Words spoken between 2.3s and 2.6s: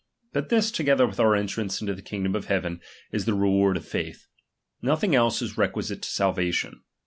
of